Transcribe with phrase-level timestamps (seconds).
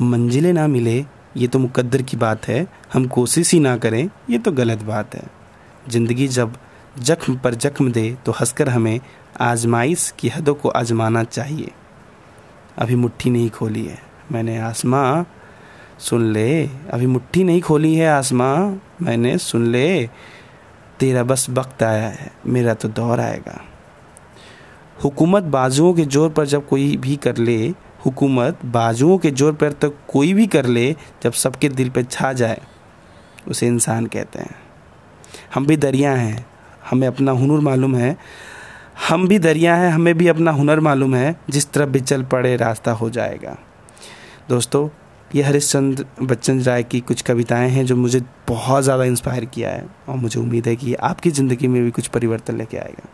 [0.00, 1.04] मंजिलें ना मिले,
[1.36, 5.14] ये तो मुकद्दर की बात है, हम कोशिश ही ना करें, ये तो गलत बात
[5.14, 5.22] है।
[5.88, 6.56] ज़िंदगी जब
[6.98, 9.00] जख्म पर जख्म दे तो हंसकर हमें
[9.40, 11.70] आजमाइश की हदों को आजमाना चाहिए।
[12.78, 13.98] अभी मुट्ठी नहीं खोली है।
[14.32, 15.24] मैंने आसमां,
[15.98, 20.06] सुन ले। अभी मुट्ठी नहीं खोली है आसमां, मैंने सुन ले।
[21.00, 23.60] तेरा बस वक्त आया है, मेरा तो दौर आएगा।
[25.04, 27.74] हुकूमत बाजुओं के ज़ोर पर जब कोई भी कर ले
[28.04, 30.92] हुकूमत बाजुओं के ज़ोर पर तक कोई भी कर ले,
[31.22, 32.60] जब सबके दिल पर छा जाए,
[33.48, 34.56] उसे इंसान कहते हैं।
[35.54, 36.46] हम भी दरिया हैं,
[36.90, 38.16] हमें अपना हुनर मालूम है।
[39.08, 42.56] हम भी दरिया हैं, हमें भी अपना हुनर मालूम है, जिस तरफ़ भी चल पड़े
[42.56, 43.56] रास्ता हो जाएगा।
[44.48, 44.88] दोस्तों,
[45.34, 49.86] ये हरिश्चंद्र बच्चन राय की कुछ कविताएँ हैं जो मुझे बहुत ज़्यादा इंस्पायर किया है
[50.08, 53.08] और मुझे उम्मीद है कि आपकी ज़िंदगी में भी कुछ परिवर्तन लेके आएगा।